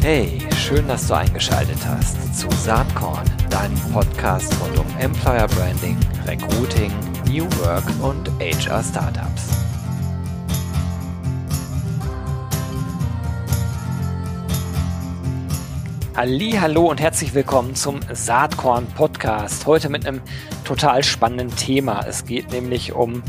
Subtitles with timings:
[0.00, 6.90] Hey, schön, dass du eingeschaltet hast zu Saatkorn, deinem Podcast rund um Employer Branding, Recruiting,
[7.28, 9.50] New Work und HR Startups.
[16.14, 19.66] Hallo und herzlich willkommen zum Saatkorn Podcast.
[19.66, 20.22] Heute mit einem
[20.64, 22.06] total spannenden Thema.
[22.06, 23.22] Es geht nämlich um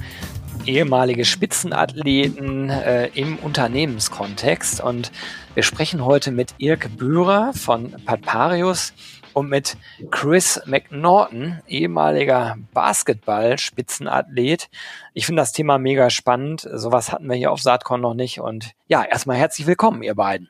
[0.65, 4.81] ehemalige Spitzenathleten äh, im Unternehmenskontext.
[4.81, 5.11] Und
[5.53, 8.93] wir sprechen heute mit Irk Bührer von Patparius
[9.33, 9.77] und mit
[10.11, 14.69] Chris McNaughton, ehemaliger Basketball-Spitzenathlet.
[15.13, 16.67] Ich finde das Thema mega spannend.
[16.71, 18.39] Sowas hatten wir hier auf Saatkorn noch nicht.
[18.39, 20.49] Und ja, erstmal herzlich willkommen, ihr beiden.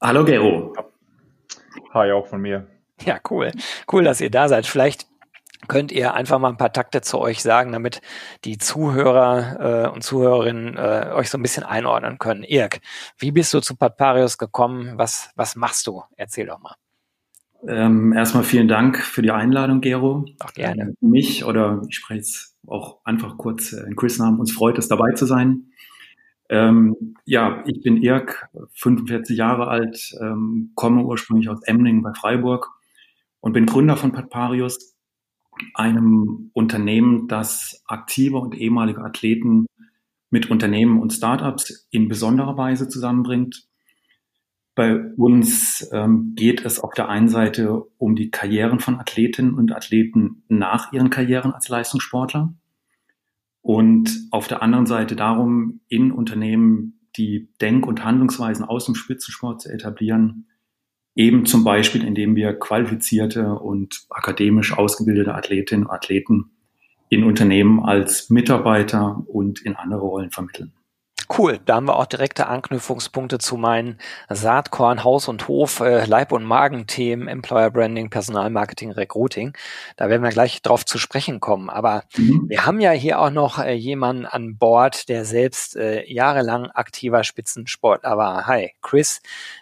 [0.00, 0.74] Hallo Gero.
[1.92, 2.68] Hi auch von mir.
[3.04, 3.50] Ja, cool.
[3.90, 4.66] Cool, dass ihr da seid.
[4.66, 5.07] Vielleicht
[5.66, 8.00] könnt ihr einfach mal ein paar Takte zu euch sagen, damit
[8.44, 12.44] die Zuhörer äh, und Zuhörerinnen äh, euch so ein bisschen einordnen können.
[12.44, 12.80] Irk,
[13.18, 14.92] wie bist du zu Patparius gekommen?
[14.96, 16.02] Was, was machst du?
[16.16, 16.74] Erzähl doch mal.
[17.66, 20.26] Ähm, erstmal vielen Dank für die Einladung, Gero.
[20.38, 20.82] Auch gerne.
[20.90, 24.38] Äh, mich oder ich spreche jetzt auch einfach kurz in Chris Namen.
[24.38, 25.72] Uns freut es, dabei zu sein.
[26.50, 32.70] Ähm, ja, ich bin Irk, 45 Jahre alt, ähm, komme ursprünglich aus Emningen bei Freiburg
[33.40, 34.96] und bin Gründer von Patparius
[35.74, 39.66] einem Unternehmen, das aktive und ehemalige Athleten
[40.30, 43.66] mit Unternehmen und Startups in besonderer Weise zusammenbringt.
[44.74, 49.72] Bei uns ähm, geht es auf der einen Seite um die Karrieren von Athletinnen und
[49.72, 52.54] Athleten nach ihren Karrieren als Leistungssportler
[53.62, 59.60] und auf der anderen Seite darum, in Unternehmen die Denk- und Handlungsweisen aus dem Spitzensport
[59.60, 60.47] zu etablieren,
[61.18, 66.52] Eben zum Beispiel, indem wir qualifizierte und akademisch ausgebildete Athletinnen und Athleten
[67.08, 70.72] in Unternehmen als Mitarbeiter und in andere Rollen vermitteln.
[71.36, 73.98] Cool, da haben wir auch direkte Anknüpfungspunkte zu meinen
[74.30, 79.52] Saatkorn, Haus und Hof, äh, Leib- und Magenthemen, Employer Branding, Personalmarketing, Recruiting.
[79.96, 81.68] Da werden wir gleich drauf zu sprechen kommen.
[81.68, 82.46] Aber mhm.
[82.48, 87.22] wir haben ja hier auch noch äh, jemanden an Bord, der selbst äh, jahrelang aktiver
[87.24, 88.46] Spitzensportler war.
[88.46, 89.20] Hi, Chris.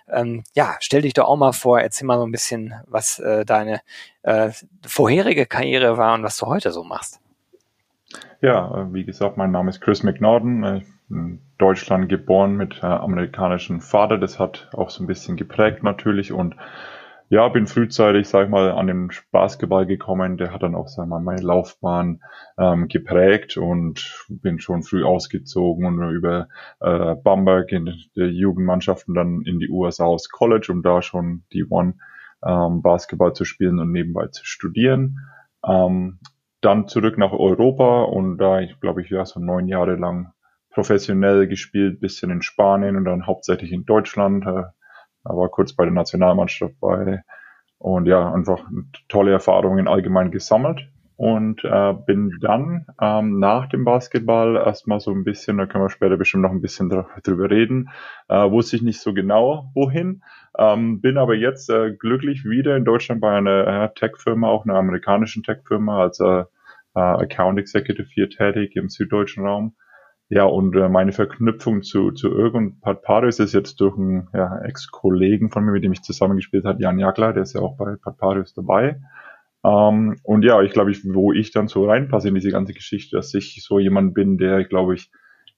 [0.09, 3.45] Ähm, ja, stell dich doch auch mal vor, erzähl mal so ein bisschen, was äh,
[3.45, 3.81] deine
[4.23, 4.51] äh,
[4.87, 7.19] vorherige Karriere war und was du heute so machst.
[8.41, 10.77] Ja, äh, wie gesagt, mein Name ist Chris McNaughton.
[10.77, 14.19] Ich in Deutschland geboren mit äh, amerikanischem Vater.
[14.19, 16.57] Das hat auch so ein bisschen geprägt natürlich und
[17.29, 20.37] ja, bin frühzeitig, sag ich mal, an den Basketball gekommen.
[20.37, 22.21] Der hat dann auch, sag ich mal, meine Laufbahn
[22.57, 26.49] ähm, geprägt und bin schon früh ausgezogen und über
[26.81, 31.65] äh, Bamberg in der Jugendmannschaften dann in die USA aus College, um da schon die
[31.69, 31.95] One
[32.45, 35.19] ähm, Basketball zu spielen und nebenbei zu studieren.
[35.67, 36.21] Ähm,
[36.61, 40.33] dann zurück nach Europa und da, ich glaube ich, ja so neun Jahre lang
[40.77, 44.45] professionell gespielt, bisschen in Spanien und dann hauptsächlich in Deutschland.
[44.45, 44.65] Äh,
[45.25, 47.23] war kurz bei der Nationalmannschaft bei
[47.79, 48.61] und ja, einfach
[49.09, 55.25] tolle Erfahrungen allgemein gesammelt und äh, bin dann ähm, nach dem Basketball erstmal so ein
[55.25, 56.91] bisschen, da können wir später bestimmt noch ein bisschen
[57.25, 57.89] drüber reden,
[58.29, 60.23] äh, wusste ich nicht so genau wohin,
[60.59, 64.77] ähm, bin aber jetzt äh, glücklich wieder in Deutschland bei einer äh, Tech-Firma, auch einer
[64.77, 66.45] amerikanischen Tech-Firma als äh,
[66.95, 69.75] äh Account Executive hier tätig im süddeutschen Raum
[70.29, 74.29] ja, und äh, meine Verknüpfung zu, zu Irg und Pat Paris ist jetzt durch einen
[74.35, 77.77] ja, Ex-Kollegen von mir, mit dem ich zusammengespielt habe, Jan Jakler, der ist ja auch
[77.77, 79.01] bei Pat Paris dabei.
[79.65, 83.17] Ähm, und ja, ich glaube, ich, wo ich dann so reinpasse in diese ganze Geschichte,
[83.17, 85.13] dass ich so jemand bin, der, glaube ich,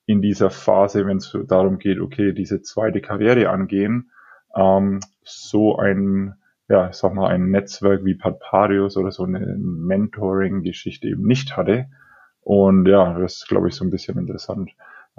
[0.04, 4.10] in dieser Phase, wenn es darum geht, okay, diese zweite Karriere angehen,
[4.54, 6.34] ähm, so ein,
[6.68, 11.86] ja, ich sag mal, ein Netzwerk wie Patparius oder so eine Mentoring-Geschichte eben nicht hatte
[12.48, 14.70] und ja, das ist, glaube ich, so ein bisschen interessant,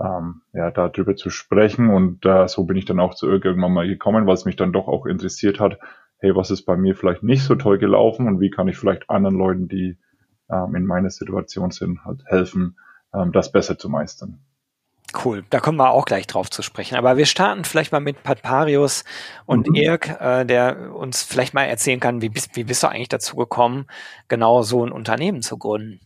[0.03, 1.91] ähm, ja, darüber zu sprechen.
[1.91, 4.73] Und äh, so bin ich dann auch zu irgendwann mal gekommen, weil es mich dann
[4.73, 5.78] doch auch interessiert hat,
[6.17, 9.12] hey, was ist bei mir vielleicht nicht so toll gelaufen und wie kann ich vielleicht
[9.12, 10.00] anderen Leuten, die
[10.50, 12.79] ähm, in meiner Situation sind, halt helfen,
[13.13, 14.40] ähm, das besser zu meistern.
[15.23, 16.96] Cool, da kommen wir auch gleich drauf zu sprechen.
[16.96, 19.03] Aber wir starten vielleicht mal mit Patparius
[19.46, 19.76] und mhm.
[19.76, 23.35] Irk, äh, der uns vielleicht mal erzählen kann, wie bist, wie bist du eigentlich dazu
[23.35, 23.85] gekommen,
[24.29, 25.99] genau so ein Unternehmen zu gründen?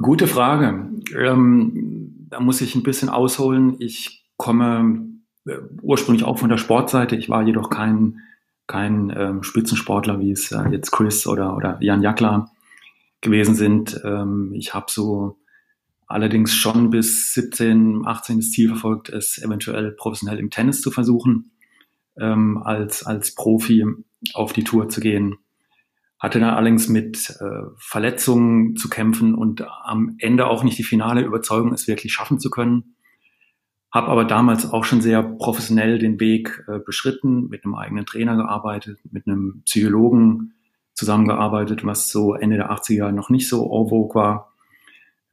[0.00, 0.88] Gute Frage.
[1.18, 3.76] Ähm, da muss ich ein bisschen ausholen.
[3.80, 5.08] Ich komme
[5.46, 7.16] äh, ursprünglich auch von der Sportseite.
[7.16, 8.20] Ich war jedoch kein,
[8.66, 12.50] kein ähm, Spitzensportler, wie es äh, jetzt Chris oder, oder Jan Jackler
[13.20, 14.00] gewesen sind.
[14.04, 15.38] Ähm, ich habe so
[16.06, 21.50] allerdings schon bis 17, 18 das Ziel verfolgt, es eventuell professionell im Tennis zu versuchen,
[22.16, 23.84] ähm, als, als Profi
[24.34, 25.36] auf die Tour zu gehen
[26.20, 31.22] hatte dann allerdings mit äh, Verletzungen zu kämpfen und am Ende auch nicht die finale
[31.22, 32.94] Überzeugung, es wirklich schaffen zu können.
[33.92, 38.36] habe aber damals auch schon sehr professionell den Weg äh, beschritten, mit einem eigenen Trainer
[38.36, 40.52] gearbeitet, mit einem Psychologen
[40.94, 44.52] zusammengearbeitet, was so Ende der 80er noch nicht so en vogue war.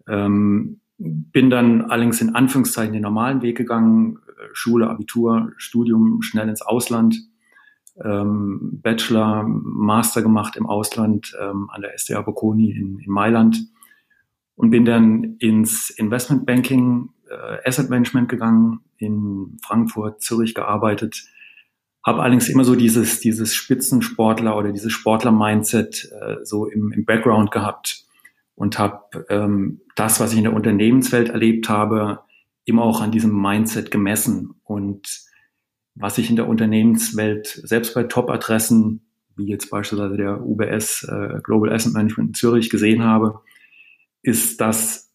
[0.07, 6.47] Ähm, bin dann allerdings in Anführungszeichen den normalen Weg gegangen, äh, Schule, Abitur, Studium, schnell
[6.47, 7.17] ins Ausland,
[8.03, 13.57] ähm, Bachelor, Master gemacht im Ausland ähm, an der SDA Bocconi in, in Mailand
[14.55, 21.23] und bin dann ins Investmentbanking, äh, Asset Management gegangen, in Frankfurt, Zürich gearbeitet,
[22.03, 27.51] habe allerdings immer so dieses, dieses Spitzensportler oder dieses Sportler-Mindset äh, so im, im Background
[27.51, 28.05] gehabt
[28.55, 32.19] und habe ähm, das, was ich in der Unternehmenswelt erlebt habe,
[32.65, 34.55] immer auch an diesem Mindset gemessen.
[34.63, 35.26] Und
[35.99, 39.01] was ich in der Unternehmenswelt selbst bei Top-Adressen,
[39.35, 43.41] wie jetzt beispielsweise der UBS äh, Global Asset Management in Zürich gesehen habe,
[44.21, 45.11] ist, dass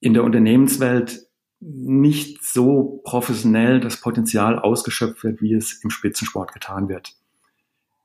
[0.00, 1.26] in der Unternehmenswelt
[1.60, 7.14] nicht so professionell das Potenzial ausgeschöpft wird, wie es im Spitzensport getan wird.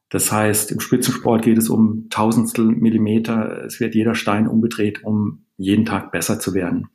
[0.09, 3.63] Das heißt, im Spitzensport geht es um Tausendstel Millimeter.
[3.65, 6.89] Es wird jeder Stein umgedreht, um jeden Tag besser zu werden.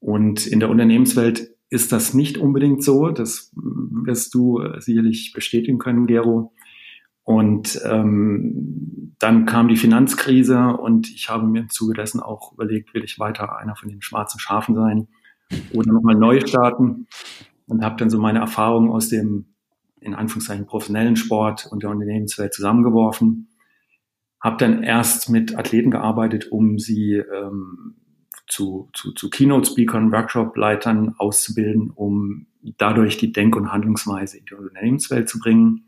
[0.00, 3.08] Und in der Unternehmenswelt ist das nicht unbedingt so.
[3.10, 6.52] Das wirst du sicherlich bestätigen können, Gero.
[7.22, 12.92] Und ähm, dann kam die Finanzkrise und ich habe mir im Zuge dessen auch überlegt,
[12.92, 15.08] will ich weiter einer von den schwarzen Schafen sein
[15.72, 17.06] oder nochmal neu starten
[17.66, 19.54] und habe dann so meine Erfahrungen aus dem
[20.00, 23.48] in Anführungszeichen professionellen Sport und der Unternehmenswelt zusammengeworfen.
[24.42, 27.99] Habe dann erst mit Athleten gearbeitet, um sie ähm,
[28.50, 32.46] zu, zu, zu Keynote-Speakern, Workshop-Leitern auszubilden, um
[32.78, 35.86] dadurch die Denk- und Handlungsweise in die Unternehmenswelt zu bringen.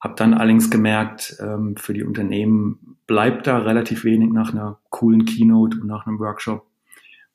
[0.00, 5.24] Habe dann allerdings gemerkt, ähm, für die Unternehmen bleibt da relativ wenig nach einer coolen
[5.24, 6.66] Keynote und nach einem Workshop.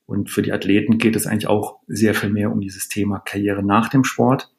[0.06, 3.64] Und für die Athleten geht es eigentlich auch sehr viel mehr um dieses Thema Karriere
[3.64, 4.52] nach dem Sport.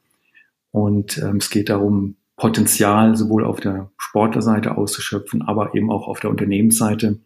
[0.71, 6.21] Und ähm, es geht darum, Potenzial sowohl auf der Sportlerseite auszuschöpfen, aber eben auch auf
[6.21, 7.21] der Unternehmensseite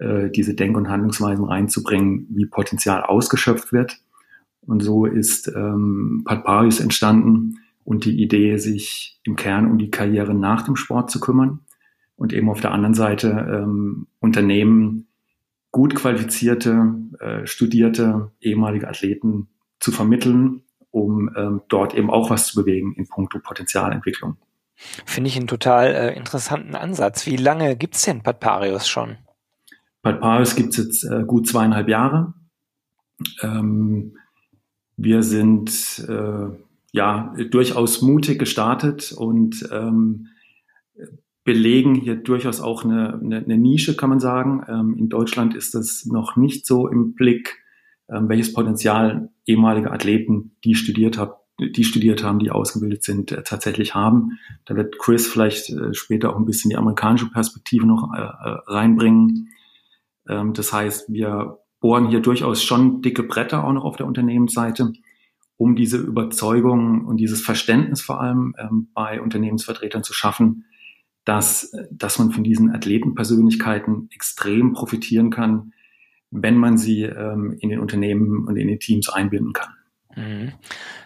[0.00, 3.98] äh, diese Denk- und Handlungsweisen reinzubringen, wie Potenzial ausgeschöpft wird.
[4.62, 10.34] Und so ist ähm, Patparius entstanden und die Idee, sich im Kern um die Karriere
[10.34, 11.60] nach dem Sport zu kümmern
[12.16, 15.06] und eben auf der anderen Seite ähm, Unternehmen
[15.70, 19.48] gut qualifizierte, äh, studierte ehemalige Athleten
[19.80, 24.36] zu vermitteln, um ähm, dort eben auch was zu bewegen in puncto Potenzialentwicklung.
[24.74, 27.26] Finde ich einen total äh, interessanten Ansatz.
[27.26, 29.16] Wie lange gibt's denn Patparius schon?
[30.02, 32.34] Patparius gibt's jetzt äh, gut zweieinhalb Jahre.
[33.42, 34.16] Ähm,
[34.96, 36.48] wir sind äh,
[36.92, 40.28] ja durchaus mutig gestartet und ähm,
[41.48, 44.62] belegen hier durchaus auch eine, eine, eine Nische, kann man sagen.
[44.68, 47.64] Ähm, in Deutschland ist das noch nicht so im Blick,
[48.10, 53.42] ähm, welches Potenzial ehemalige Athleten, die studiert haben, die studiert haben, die ausgebildet sind, äh,
[53.44, 54.38] tatsächlich haben.
[54.66, 58.58] Da wird Chris vielleicht äh, später auch ein bisschen die amerikanische Perspektive noch äh, äh
[58.66, 59.48] reinbringen.
[60.28, 64.92] Ähm, das heißt, wir bohren hier durchaus schon dicke Bretter auch noch auf der Unternehmensseite,
[65.56, 70.64] um diese Überzeugung und dieses Verständnis vor allem ähm, bei Unternehmensvertretern zu schaffen,
[71.24, 75.72] dass, dass man von diesen Athletenpersönlichkeiten extrem profitieren kann,
[76.30, 79.74] wenn man sie ähm, in den Unternehmen und in den Teams einbinden kann.
[80.18, 80.52] Mhm.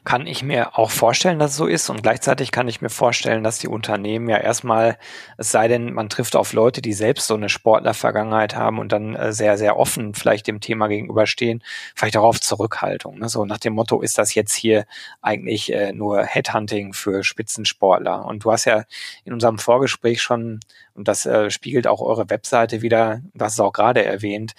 [0.05, 3.45] Kann ich mir auch vorstellen, dass es so ist und gleichzeitig kann ich mir vorstellen,
[3.45, 4.97] dass die Unternehmen ja erstmal,
[5.37, 9.15] es sei denn, man trifft auf Leute, die selbst so eine Sportlervergangenheit haben und dann
[9.15, 11.63] äh, sehr, sehr offen vielleicht dem Thema gegenüberstehen,
[11.95, 13.19] vielleicht auch auf Zurückhaltung.
[13.19, 13.29] Ne?
[13.29, 14.87] So nach dem Motto, ist das jetzt hier
[15.21, 18.25] eigentlich äh, nur Headhunting für Spitzensportler?
[18.25, 18.85] Und du hast ja
[19.25, 20.61] in unserem Vorgespräch schon,
[20.95, 24.55] und das äh, spiegelt auch eure Webseite wieder, hast es auch gerade erwähnt,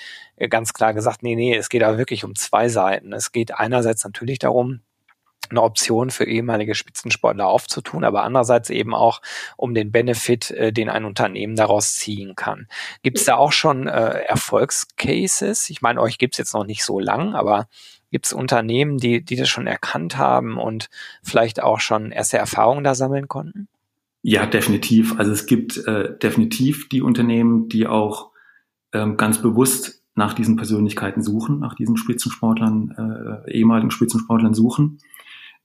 [0.50, 3.14] ganz klar gesagt, nee, nee, es geht aber wirklich um zwei Seiten.
[3.14, 4.82] Es geht einerseits natürlich darum,
[5.50, 9.22] eine Option für ehemalige Spitzensportler aufzutun, aber andererseits eben auch
[9.58, 12.68] um den Benefit, äh, den ein Unternehmen daraus ziehen kann.
[13.04, 15.70] Gibt es da auch schon äh, Erfolgscases?
[15.70, 17.68] Ich meine, euch gibt es jetzt noch nicht so lang, aber
[18.12, 20.90] gibt es Unternehmen, die, die das schon erkannt haben und
[21.24, 23.68] vielleicht auch schon erste Erfahrungen da sammeln konnten?
[24.22, 25.20] Ja, definitiv.
[25.20, 28.32] Also es gibt äh, definitiv die Unternehmen, die auch
[28.94, 35.00] ähm, ganz bewusst nach diesen Persönlichkeiten suchen, nach diesen Spitzensportlern, äh, ehemaligen Spitzensportlern suchen.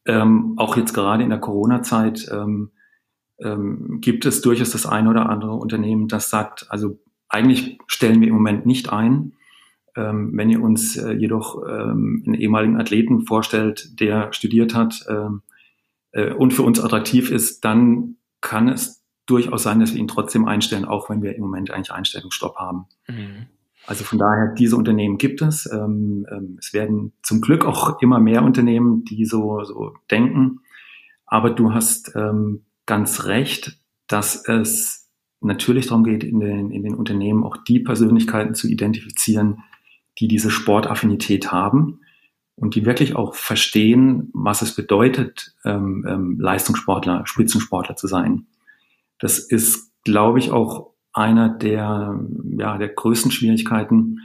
[0.07, 2.71] Ähm, auch jetzt gerade in der Corona-Zeit ähm,
[3.38, 8.28] ähm, gibt es durchaus das eine oder andere Unternehmen, das sagt, also eigentlich stellen wir
[8.28, 9.35] im Moment nicht ein.
[9.97, 15.43] Ähm, wenn ihr uns äh, jedoch ähm, einen ehemaligen Athleten vorstellt, der studiert hat ähm,
[16.12, 20.47] äh, und für uns attraktiv ist, dann kann es durchaus sein, dass wir ihn trotzdem
[20.47, 22.87] einstellen, auch wenn wir im Moment eigentlich Einstellungsstopp haben.
[23.09, 23.47] Mhm.
[23.88, 25.64] Also von daher, diese Unternehmen gibt es.
[25.73, 30.61] Ähm, ähm, es werden zum Glück auch immer mehr Unternehmen, die so, so denken.
[31.25, 35.09] Aber du hast ähm, ganz recht, dass es
[35.40, 39.64] natürlich darum geht, in den, in den Unternehmen auch die Persönlichkeiten zu identifizieren,
[40.18, 42.00] die diese Sportaffinität haben
[42.57, 48.49] und die wirklich auch verstehen, was es bedeutet, Leistungssportler, Spitzensportler zu sein.
[49.21, 52.19] Das ist, glaube ich, auch einer der,
[52.59, 54.19] ja, der größten Schwierigkeiten,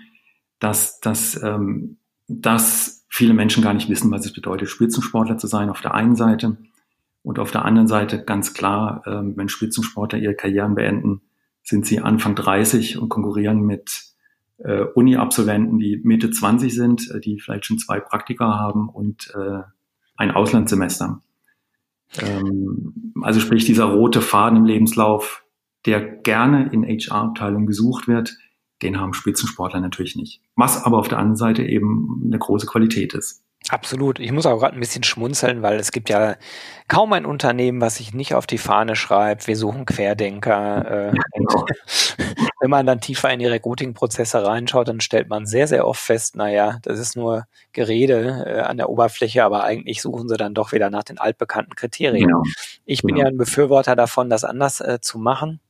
[0.60, 1.98] dass, dass, ähm,
[2.28, 6.16] dass viele Menschen gar nicht wissen, was es bedeutet, Spitzensportler zu sein auf der einen
[6.16, 6.58] Seite
[7.22, 11.22] und auf der anderen Seite ganz klar, ähm, wenn Spitzensportler ihre Karrieren beenden,
[11.64, 14.14] sind sie Anfang 30 und konkurrieren mit
[14.58, 19.62] äh, Uni-Absolventen, die Mitte 20 sind, äh, die vielleicht schon zwei Praktika haben und äh,
[20.16, 21.22] ein Auslandssemester.
[22.22, 25.43] Ähm, also sprich dieser rote Faden im Lebenslauf,
[25.86, 28.38] der gerne in HR-Abteilungen gesucht wird,
[28.82, 30.42] den haben Spitzensportler natürlich nicht.
[30.56, 33.44] Was aber auf der anderen Seite eben eine große Qualität ist.
[33.70, 34.20] Absolut.
[34.20, 36.36] Ich muss auch gerade ein bisschen schmunzeln, weil es gibt ja
[36.90, 39.48] kaum ein Unternehmen, was sich nicht auf die Fahne schreibt.
[39.48, 41.12] Wir suchen Querdenker.
[41.12, 41.66] Äh, genau.
[42.60, 46.36] wenn man dann tiefer in die Recruiting-Prozesse reinschaut, dann stellt man sehr, sehr oft fest,
[46.36, 50.74] naja, das ist nur Gerede äh, an der Oberfläche, aber eigentlich suchen sie dann doch
[50.74, 52.28] wieder nach den altbekannten Kriterien.
[52.28, 52.44] Genau.
[52.86, 53.28] Ich bin genau.
[53.28, 55.62] ja ein Befürworter davon, das anders äh, zu machen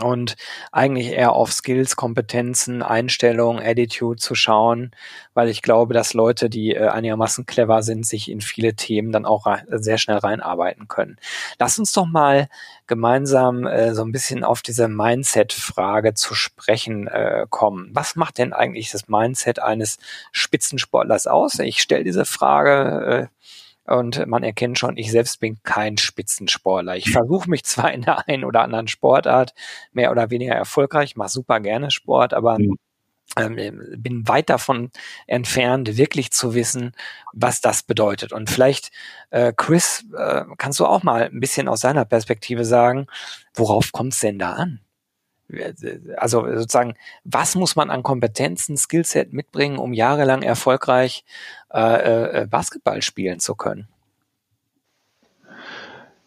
[0.00, 0.36] und
[0.70, 4.92] eigentlich eher auf Skills, Kompetenzen, Einstellung, Attitude zu schauen,
[5.34, 9.26] weil ich glaube, dass Leute, die äh, einigermaßen clever sind, sich in viele Themen dann
[9.26, 11.18] auch sehr schnell reinarbeiten können.
[11.58, 12.48] Lass uns doch mal
[12.86, 17.90] gemeinsam äh, so ein bisschen auf diese Mindset-Frage zu sprechen äh, kommen.
[17.92, 19.98] Was macht denn eigentlich das Mindset eines
[20.32, 21.58] Spitzensportlers aus?
[21.58, 23.42] Ich stelle diese Frage äh,
[23.86, 26.96] und man erkennt schon, ich selbst bin kein Spitzensportler.
[26.96, 29.54] Ich versuche mich zwar in der einen oder anderen Sportart
[29.92, 32.76] mehr oder weniger erfolgreich, mache super gerne Sport, aber mhm.
[33.36, 34.90] ähm, bin weit davon
[35.26, 36.92] entfernt, wirklich zu wissen,
[37.32, 38.32] was das bedeutet.
[38.32, 38.92] Und vielleicht,
[39.30, 43.06] äh, Chris, äh, kannst du auch mal ein bisschen aus seiner Perspektive sagen,
[43.54, 44.80] worauf kommt es denn da an?
[46.16, 46.94] Also sozusagen,
[47.24, 51.24] was muss man an Kompetenzen, Skillset mitbringen, um jahrelang erfolgreich
[51.72, 53.88] äh, äh, Basketball spielen zu können?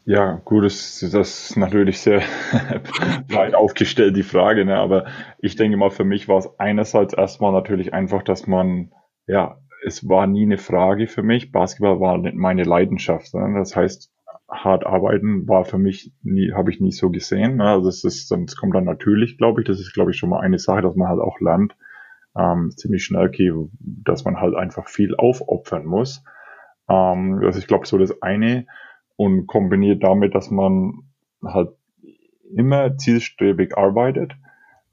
[0.08, 2.22] Ja, gut, das, das ist natürlich sehr
[3.30, 4.78] weit aufgestellt, die Frage, ne?
[4.78, 5.06] aber
[5.40, 8.92] ich denke mal, für mich war es einerseits erstmal natürlich einfach, dass man,
[9.26, 11.52] ja, es war nie eine Frage für mich.
[11.52, 13.34] Basketball war meine Leidenschaft.
[13.34, 13.56] Ne?
[13.58, 14.12] Das heißt,
[14.50, 17.62] hart arbeiten war für mich nie, habe ich nie so gesehen.
[17.62, 19.68] Also es ist, das kommt dann natürlich, glaube ich.
[19.68, 21.76] Das ist, glaube ich, schon mal eine Sache, dass man halt auch lernt,
[22.38, 26.24] ähm, ziemlich schnell, okay, dass man halt einfach viel aufopfern muss.
[26.88, 28.68] Ähm, das ist, glaube ich, so das eine.
[29.18, 31.06] Und kombiniert damit, dass man
[31.44, 31.70] halt
[32.54, 34.36] immer zielstrebig arbeitet,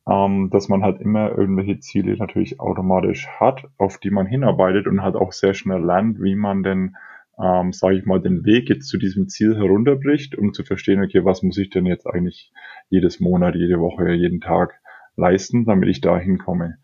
[0.08, 5.02] ähm, dass man halt immer irgendwelche Ziele natürlich automatisch hat, auf die man hinarbeitet und
[5.02, 6.96] halt auch sehr schnell lernt, wie man denn
[7.42, 11.24] ähm, sage ich mal, den Weg jetzt zu diesem Ziel herunterbricht, um zu verstehen, okay,
[11.24, 12.52] was muss ich denn jetzt eigentlich
[12.88, 14.80] jedes Monat, jede Woche, jeden Tag
[15.16, 16.78] leisten, damit ich da hinkomme.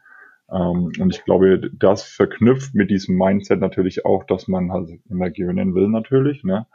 [0.50, 5.30] Ähm, und ich glaube, das verknüpft mit diesem Mindset natürlich auch, dass man halt immer
[5.30, 6.42] gewinnen will natürlich.
[6.42, 6.66] Ne?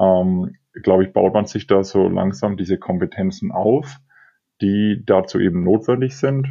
[0.00, 3.98] Ähm, glaube ich, baut man sich da so langsam diese Kompetenzen auf,
[4.60, 6.48] die dazu eben notwendig sind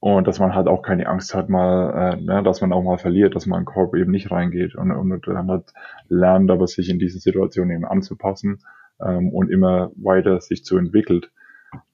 [0.00, 2.98] und dass man halt auch keine Angst hat, mal, äh, ne, dass man auch mal
[2.98, 5.72] verliert, dass man im Korb eben nicht reingeht und, und dann halt
[6.08, 8.58] lernt, aber sich in diesen Situationen eben anzupassen
[9.00, 11.32] ähm, und immer weiter sich zu entwickelt,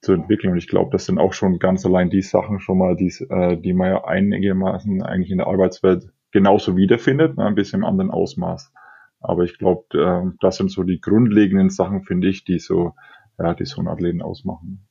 [0.00, 0.52] zu entwickeln.
[0.52, 3.56] Und ich glaube, das sind auch schon ganz allein die Sachen schon mal, die, äh,
[3.56, 8.10] die man ja einigermaßen eigentlich in der Arbeitswelt genauso wiederfindet, ne, ein bisschen im anderen
[8.10, 8.72] Ausmaß.
[9.20, 12.94] Aber ich glaube, äh, das sind so die grundlegenden Sachen, finde ich, die so,
[13.38, 14.86] ja, die so einen Athleten ausmachen.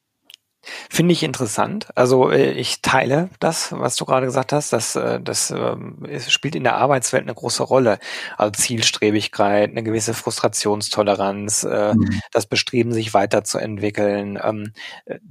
[0.63, 1.88] Finde ich interessant.
[1.96, 4.72] Also äh, ich teile das, was du gerade gesagt hast.
[4.72, 7.98] Das, äh, das ähm, spielt in der Arbeitswelt eine große Rolle.
[8.38, 12.22] Also Zielstrebigkeit, eine gewisse Frustrationstoleranz, äh, mhm.
[12.32, 14.74] das Bestreben, sich weiterzuentwickeln, ähm,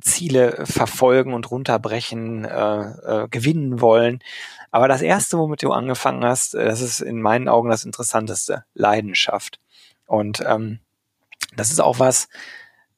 [0.01, 2.43] Ziele verfolgen und runterbrechen,
[3.31, 4.21] gewinnen wollen.
[4.71, 9.61] Aber das Erste, womit du angefangen hast, das ist in meinen Augen das Interessanteste, Leidenschaft.
[10.07, 10.81] Und ähm,
[11.57, 12.29] das ist auch was,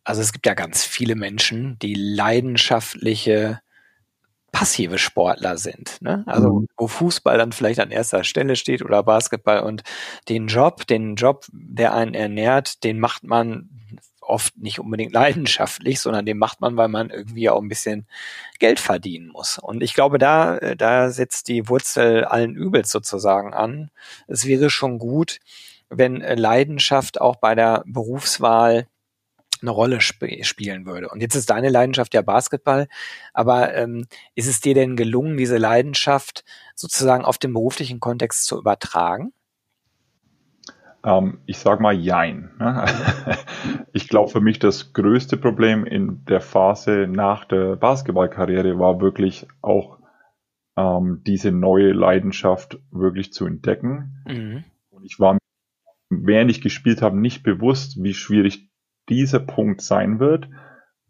[0.05, 3.61] also es gibt ja ganz viele Menschen, die leidenschaftliche
[4.53, 6.01] passive Sportler sind.
[6.03, 6.25] Ne?
[6.27, 6.69] Also mhm.
[6.77, 9.83] wo Fußball dann vielleicht an erster Stelle steht oder Basketball und
[10.29, 13.71] den Job, den Job, der einen ernährt, den macht man
[14.21, 18.07] oft nicht unbedingt leidenschaftlich, sondern den macht man, weil man irgendwie auch ein bisschen
[18.59, 19.59] Geld verdienen muss.
[19.59, 23.91] Und ich glaube, da, da setzt die Wurzel allen Übels sozusagen an.
[24.29, 25.39] Es wäre schon gut,
[25.89, 28.87] wenn Leidenschaft auch bei der Berufswahl
[29.63, 31.09] eine Rolle sp spielen würde.
[31.09, 32.89] Und jetzt ist deine Leidenschaft ja Basketball,
[33.33, 38.59] aber ähm, ist es dir denn gelungen, diese Leidenschaft sozusagen auf den beruflichen Kontext zu
[38.59, 39.33] übertragen?
[41.05, 42.51] Ähm, ich sag mal Jein.
[42.59, 42.85] Ne?
[43.93, 49.47] ich glaube, für mich das größte Problem in der Phase nach der Basketballkarriere war wirklich
[49.61, 49.99] auch
[50.77, 54.23] ähm, diese neue Leidenschaft wirklich zu entdecken.
[54.27, 54.65] Mhm.
[54.91, 55.39] Und ich war,
[56.09, 58.71] während ich gespielt habe, nicht bewusst, wie schwierig
[59.13, 60.49] dieser Punkt sein wird.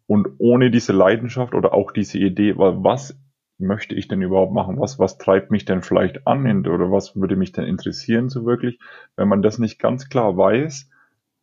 [0.07, 3.17] Und ohne diese Leidenschaft oder auch diese Idee, was
[3.59, 4.79] möchte ich denn überhaupt machen?
[4.79, 8.79] Was, was treibt mich denn vielleicht an oder was würde mich denn interessieren so wirklich?
[9.17, 10.91] Wenn man das nicht ganz klar weiß,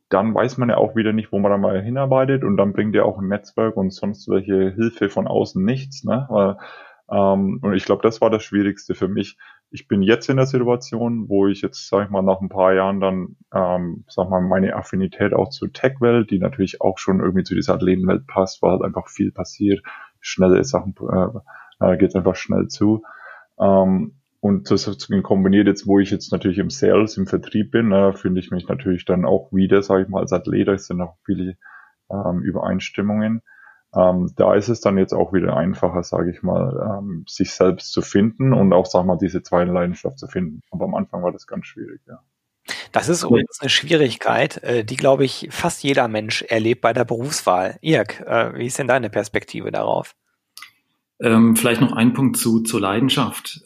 [0.09, 2.95] dann weiß man ja auch wieder nicht, wo man da mal hinarbeitet und dann bringt
[2.95, 6.03] ja auch ein Netzwerk und sonst welche Hilfe von außen nichts.
[6.03, 6.27] Ne?
[6.29, 6.57] Weil,
[7.11, 9.37] ähm, und ich glaube, das war das Schwierigste für mich.
[9.71, 12.73] Ich bin jetzt in der Situation, wo ich jetzt, sag ich mal, nach ein paar
[12.73, 17.43] Jahren dann, ähm, sag mal, meine Affinität auch zur Tech-Welt, die natürlich auch schon irgendwie
[17.43, 19.83] zu dieser Athletenwelt passt, weil halt einfach viel passiert,
[20.21, 23.03] schnelle Sachen äh, äh, geht einfach schnell zu.
[23.59, 28.13] Ähm, und das kombiniert jetzt, wo ich jetzt natürlich im Sales, im Vertrieb bin, äh,
[28.13, 31.17] finde ich mich natürlich dann auch wieder, sage ich mal, als Athlet, es sind auch
[31.25, 31.57] viele
[32.09, 33.41] ähm, Übereinstimmungen.
[33.95, 37.91] Ähm, da ist es dann jetzt auch wieder einfacher, sage ich mal, ähm, sich selbst
[37.91, 40.61] zu finden und auch, sag mal, diese zweite Leidenschaft zu finden.
[40.69, 42.19] Aber am Anfang war das ganz schwierig, ja.
[42.91, 47.05] Das ist übrigens eine Schwierigkeit, äh, die, glaube ich, fast jeder Mensch erlebt bei der
[47.05, 47.77] Berufswahl.
[47.81, 50.15] Irk, äh, wie ist denn deine Perspektive darauf?
[51.19, 53.61] Ähm, vielleicht noch ein Punkt zu, zur Leidenschaft.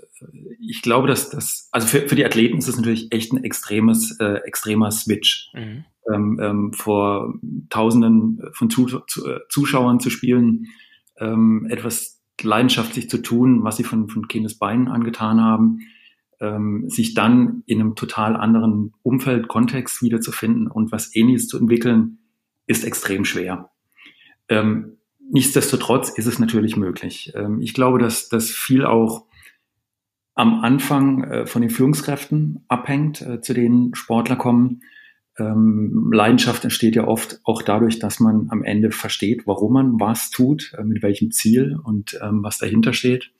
[0.59, 4.17] Ich glaube, dass das, also für, für die Athleten ist es natürlich echt ein extremes,
[4.19, 5.49] äh, extremer Switch.
[5.53, 5.85] Mhm.
[6.13, 7.33] Ähm, ähm, vor
[7.69, 10.65] Tausenden von zu, zu, äh, Zuschauern zu spielen,
[11.17, 15.79] ähm, etwas leidenschaftlich zu tun, was sie von, von Kindesbeinen angetan haben,
[16.41, 22.17] ähm, sich dann in einem total anderen Umfeld, Kontext wiederzufinden und was Ähnliches zu entwickeln,
[22.67, 23.69] ist extrem schwer.
[24.49, 24.97] Ähm,
[25.33, 27.31] Nichtsdestotrotz ist es natürlich möglich.
[27.35, 29.25] Ähm, ich glaube, dass das viel auch
[30.35, 34.81] am Anfang äh, von den Führungskräften abhängt, äh, zu denen Sportler kommen.
[35.37, 40.29] Ähm, Leidenschaft entsteht ja oft auch dadurch, dass man am Ende versteht, warum man was
[40.29, 43.31] tut, äh, mit welchem Ziel und ähm, was dahinter steht.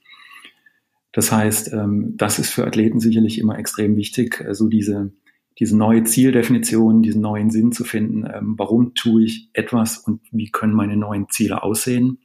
[1.15, 1.75] Das heißt,
[2.15, 5.11] das ist für Athleten sicherlich immer extrem wichtig, so diese
[5.59, 8.25] diese neue Zieldefinition, diesen neuen Sinn zu finden.
[8.25, 12.19] Ähm, warum tue ich etwas und wie können meine neuen Ziele aussehen?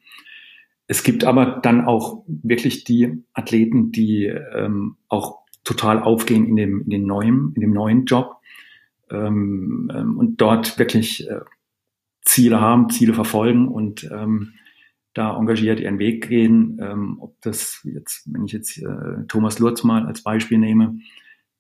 [0.88, 6.80] Es gibt aber dann auch wirklich die Athleten, die ähm, auch total aufgehen in dem,
[6.82, 8.36] in dem neuen, in dem neuen Job
[9.10, 11.40] ähm, ähm, und dort wirklich äh,
[12.22, 14.54] Ziele haben, Ziele verfolgen und ähm,
[15.12, 16.78] da engagiert ihren Weg gehen.
[16.80, 20.98] Ähm, ob das jetzt, wenn ich jetzt äh, Thomas Lutz mal als Beispiel nehme,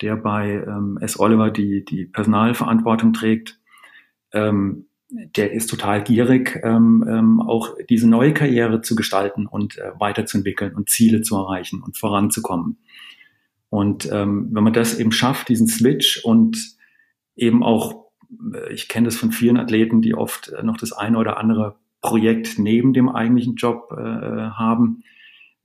[0.00, 1.20] der bei ähm, S.
[1.20, 3.60] Oliver die, die Personalverantwortung trägt,
[4.32, 9.92] ähm, der ist total gierig, ähm, ähm, auch diese neue Karriere zu gestalten und äh,
[9.98, 12.78] weiterzuentwickeln und Ziele zu erreichen und voranzukommen.
[13.70, 16.76] Und ähm, wenn man das eben schafft, diesen Switch und
[17.36, 18.10] eben auch,
[18.52, 22.58] äh, ich kenne das von vielen Athleten, die oft noch das eine oder andere Projekt
[22.58, 25.02] neben dem eigentlichen Job äh, haben,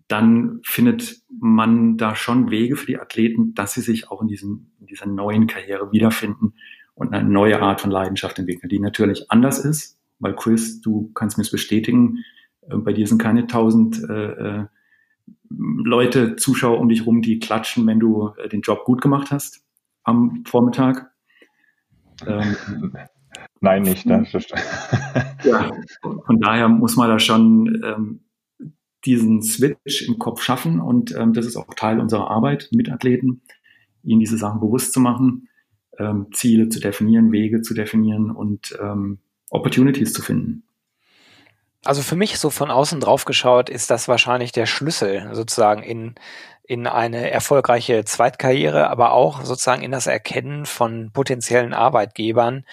[0.08, 4.72] dann findet man da schon Wege für die Athleten, dass sie sich auch in, diesem,
[4.80, 6.54] in dieser neuen Karriere wiederfinden
[6.96, 11.38] und eine neue Art von Leidenschaft entwickeln, die natürlich anders ist, weil Chris, du kannst
[11.38, 12.20] mir es bestätigen,
[12.62, 14.66] äh, bei dir sind keine tausend äh, äh,
[15.50, 19.64] Leute, Zuschauer um dich rum, die klatschen, wenn du äh, den Job gut gemacht hast
[20.04, 21.12] am Vormittag.
[22.26, 22.56] Ähm,
[23.62, 24.06] Nein, nicht.
[24.06, 24.28] Ne?
[25.44, 28.20] ja, von daher muss man da schon ähm,
[29.06, 33.42] diesen Switch im Kopf schaffen und ähm, das ist auch Teil unserer Arbeit mit Athleten,
[34.04, 35.48] ihnen diese Sachen bewusst zu machen,
[36.00, 40.64] ähm, Ziele zu definieren, Wege zu definieren und ähm, Opportunities zu finden.
[41.86, 46.16] Also für mich so von außen drauf geschaut ist das wahrscheinlich der Schlüssel sozusagen in
[46.66, 52.64] in eine erfolgreiche Zweitkarriere, aber auch sozusagen in das Erkennen von potenziellen Arbeitgebern,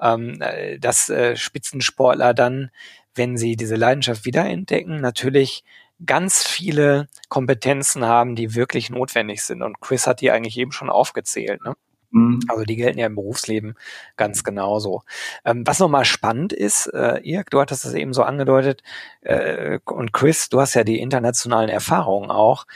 [0.00, 2.70] ähm, äh, dass äh, Spitzensportler dann
[3.16, 5.64] wenn sie diese Leidenschaft wiederentdecken, natürlich
[6.04, 9.62] ganz viele Kompetenzen haben, die wirklich notwendig sind.
[9.62, 11.64] Und Chris hat die eigentlich eben schon aufgezählt.
[11.64, 11.74] Ne?
[12.16, 12.40] Mhm.
[12.48, 13.74] Also die gelten ja im Berufsleben
[14.16, 15.02] ganz genauso.
[15.44, 18.82] Ähm, was nochmal spannend ist, äh, Irk, du hattest es eben so angedeutet,
[19.20, 22.66] äh, und Chris, du hast ja die internationalen Erfahrungen auch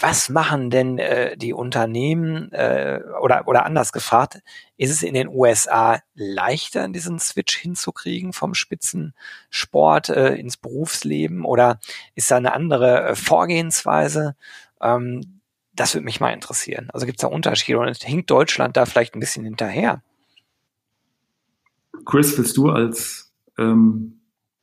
[0.00, 4.40] was machen denn äh, die Unternehmen äh, oder oder anders gefragt,
[4.76, 11.80] ist es in den USA leichter, diesen Switch hinzukriegen vom Spitzensport äh, ins Berufsleben oder
[12.14, 14.36] ist da eine andere äh, Vorgehensweise?
[14.80, 15.37] Ähm,
[15.78, 16.88] das würde mich mal interessieren.
[16.92, 20.02] Also gibt es da Unterschiede und hinkt Deutschland da vielleicht ein bisschen hinterher?
[22.04, 24.20] Chris, willst du als Ähm,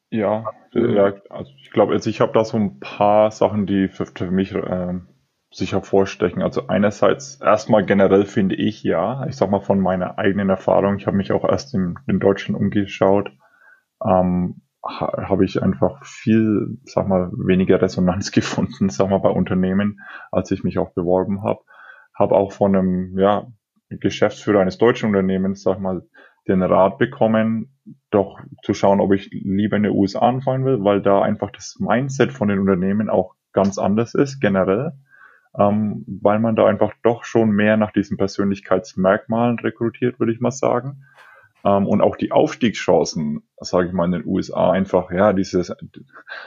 [0.09, 4.05] ja, ja, also ich glaube, also ich habe da so ein paar Sachen, die für,
[4.05, 4.93] für mich äh,
[5.51, 6.41] sich hervorstechen.
[6.41, 11.07] Also einerseits erstmal generell finde ich ja, ich sag mal von meiner eigenen Erfahrung, ich
[11.07, 13.31] habe mich auch erst in, in Deutschland umgeschaut,
[14.05, 20.51] ähm, habe ich einfach viel, sag mal, weniger Resonanz gefunden, sag mal, bei Unternehmen, als
[20.51, 21.61] ich mich auch beworben habe.
[22.13, 23.47] Habe auch von einem, ja,
[23.89, 26.07] Geschäftsführer eines deutschen Unternehmens, sag mal,
[26.47, 27.75] den Rat bekommen,
[28.09, 31.77] doch zu schauen, ob ich lieber in den USA anfangen will, weil da einfach das
[31.79, 34.93] Mindset von den Unternehmen auch ganz anders ist, generell
[35.57, 40.51] ähm, weil man da einfach doch schon mehr nach diesen Persönlichkeitsmerkmalen rekrutiert, würde ich mal
[40.51, 41.05] sagen.
[41.65, 45.73] Ähm, und auch die Aufstiegschancen, sage ich mal, in den USA einfach, ja, dieses,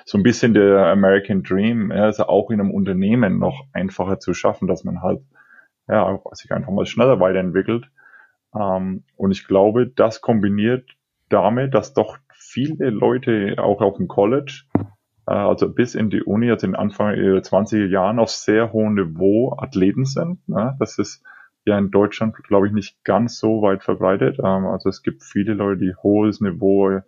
[0.05, 4.33] so ein bisschen der American Dream, ja, ist auch in einem Unternehmen noch einfacher zu
[4.33, 5.21] schaffen, dass man halt,
[5.89, 7.91] ja, sich einfach mal schneller weiterentwickelt.
[8.55, 10.89] Ähm, und ich glaube, das kombiniert
[11.29, 14.65] damit, dass doch viele Leute auch auf dem College
[15.29, 18.95] äh, also bis in die Uni, also in Anfang ihrer 20er Jahren auf sehr hohem
[18.95, 20.49] Niveau Athleten sind.
[20.49, 20.77] Ne?
[20.79, 21.23] Das ist
[21.69, 24.39] ja in Deutschland, glaube ich, nicht ganz so weit verbreitet.
[24.39, 27.01] Ähm, also es gibt viele Leute, die hohes Niveau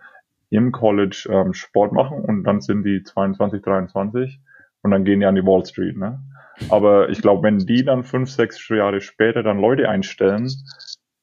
[0.50, 4.40] im College ähm, Sport machen und dann sind die 22, 23
[4.82, 5.96] und dann gehen die an die Wall Street.
[5.96, 6.20] Ne?
[6.68, 10.50] Aber ich glaube, wenn die dann fünf, sechs Jahre später dann Leute einstellen,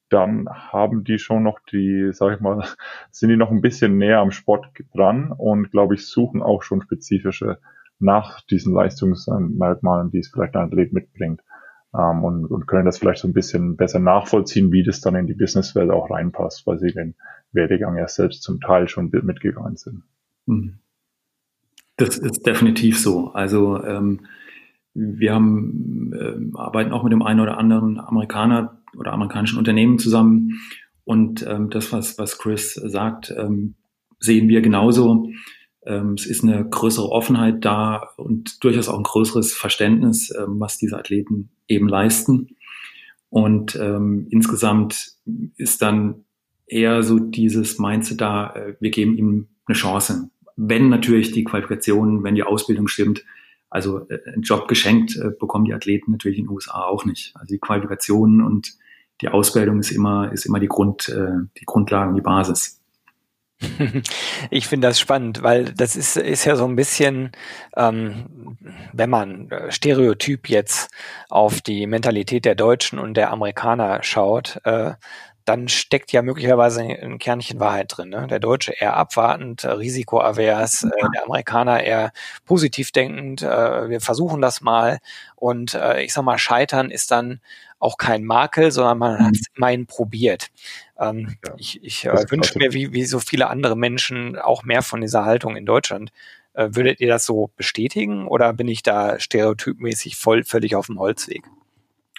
[0.09, 2.65] dann haben die schon noch die, sag ich mal,
[3.11, 6.81] sind die noch ein bisschen näher am Sport dran und glaube ich suchen auch schon
[6.81, 7.59] spezifische
[7.99, 11.41] nach diesen Leistungsmerkmalen, die es vielleicht ein Athlet mitbringt
[11.93, 15.27] ähm, und, und können das vielleicht so ein bisschen besser nachvollziehen, wie das dann in
[15.27, 17.15] die Businesswelt auch reinpasst, weil sie den
[17.51, 20.03] Werdegang ja selbst zum Teil schon mitgegangen sind.
[20.45, 20.79] Mhm.
[21.97, 23.31] Das ist definitiv so.
[23.33, 24.21] Also ähm,
[24.93, 30.59] wir haben, äh, arbeiten auch mit dem einen oder anderen Amerikaner oder amerikanischen Unternehmen zusammen.
[31.03, 33.75] Und ähm, das, was, was Chris sagt, ähm,
[34.19, 35.29] sehen wir genauso.
[35.87, 40.77] Ähm, es ist eine größere Offenheit da und durchaus auch ein größeres Verständnis, ähm, was
[40.77, 42.49] diese Athleten eben leisten.
[43.29, 45.13] Und ähm, insgesamt
[45.55, 46.25] ist dann
[46.65, 50.29] eher so dieses Mindset da, äh, wir geben ihm eine Chance.
[50.55, 53.23] Wenn natürlich die Qualifikationen, wenn die Ausbildung stimmt,
[53.69, 57.33] also äh, einen Job geschenkt äh, bekommen die Athleten natürlich in den USA auch nicht.
[57.35, 58.73] Also die Qualifikationen und
[59.21, 62.81] die Ausbildung ist immer, ist immer die Grund, äh, die Grundlage, die Basis.
[64.51, 67.31] Ich finde das spannend, weil das ist, ist ja so ein bisschen,
[67.75, 68.57] ähm,
[68.93, 70.91] wenn man äh, Stereotyp jetzt
[71.29, 74.93] auf die Mentalität der Deutschen und der Amerikaner schaut, äh,
[75.47, 78.09] dann steckt ja möglicherweise ein Kernchen Wahrheit drin.
[78.09, 78.27] Ne?
[78.27, 82.11] Der Deutsche eher abwartend, äh, risikoavers, äh, der Amerikaner eher
[82.45, 84.99] positiv denkend, äh, wir versuchen das mal
[85.35, 87.39] und äh, ich sag mal, Scheitern ist dann
[87.79, 89.55] auch kein Makel, sondern man hat es mhm.
[89.55, 90.47] immerhin probiert.
[90.99, 94.81] Ähm, ja, ich ich äh, wünsche mir, wie, wie so viele andere Menschen, auch mehr
[94.81, 96.11] von dieser Haltung in Deutschland.
[96.53, 100.99] Äh, würdet ihr das so bestätigen oder bin ich da stereotypmäßig voll, völlig auf dem
[100.99, 101.43] Holzweg?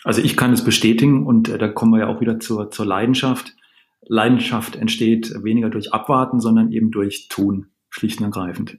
[0.05, 2.87] Also ich kann es bestätigen und äh, da kommen wir ja auch wieder zur, zur
[2.87, 3.55] Leidenschaft.
[4.03, 8.79] Leidenschaft entsteht weniger durch Abwarten, sondern eben durch Tun, schlicht und ergreifend.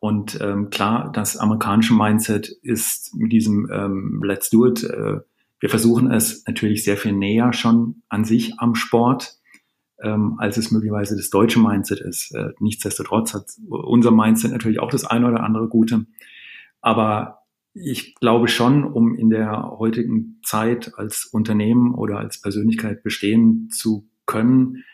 [0.00, 4.84] Und ähm, klar, das amerikanische Mindset ist mit diesem ähm, Let's do it.
[4.84, 5.18] Äh,
[5.60, 9.38] wir versuchen es natürlich sehr viel näher schon an sich am Sport,
[10.02, 12.34] ähm, als es möglicherweise das deutsche Mindset ist.
[12.34, 16.06] Äh, nichtsdestotrotz hat unser Mindset natürlich auch das eine oder andere Gute.
[16.80, 17.42] Aber
[17.74, 24.08] ich glaube schon, um in der heutigen Zeit als Unternehmen oder als Persönlichkeit bestehen zu
[24.26, 24.84] können,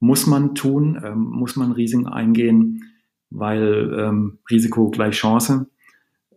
[0.00, 2.84] muss man tun, ähm, muss man Risiken eingehen,
[3.28, 5.70] weil ähm, Risiko gleich Chance.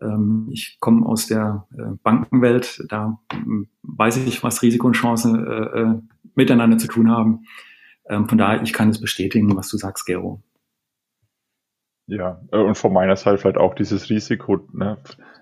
[0.03, 3.35] Ähm, ich komme aus der äh, Bankenwelt, da äh,
[3.83, 6.01] weiß ich, was Risiko und Chance äh, äh,
[6.35, 7.45] miteinander zu tun haben.
[8.09, 10.41] Ähm, von daher, ich kann es bestätigen, was du sagst, Gero.
[12.05, 14.97] Ja, und von meiner Seite vielleicht auch dieses Risiko, ne,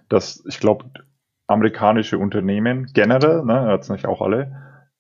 [0.10, 0.92] dass ich glaube,
[1.48, 4.52] amerikanische Unternehmen generell, ne, jetzt nicht auch alle,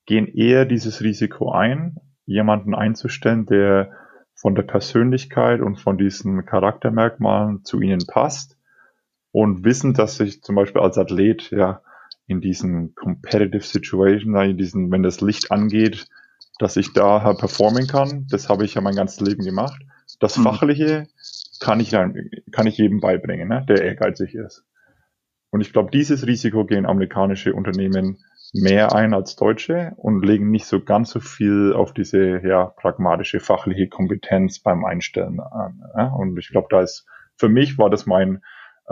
[0.07, 3.91] gehen eher dieses Risiko ein, jemanden einzustellen, der
[4.33, 8.57] von der Persönlichkeit und von diesen Charaktermerkmalen zu ihnen passt
[9.31, 11.81] und wissen, dass ich zum Beispiel als Athlet ja
[12.27, 16.07] in diesen competitive Situation, in diesen, wenn das Licht angeht,
[16.59, 18.27] dass ich da performen kann.
[18.29, 19.81] Das habe ich ja mein ganzes Leben gemacht.
[20.19, 20.43] Das mhm.
[20.43, 21.07] Fachliche
[21.59, 24.63] kann ich, kann ich jedem beibringen, ne, der ehrgeizig ist.
[25.49, 28.19] Und ich glaube, dieses Risiko gehen amerikanische Unternehmen
[28.53, 33.39] mehr ein als deutsche und legen nicht so ganz so viel auf diese ja, pragmatische
[33.39, 35.81] fachliche Kompetenz beim Einstellen an.
[35.95, 36.07] Ja?
[36.07, 38.41] Und ich glaube, da ist für mich war das mein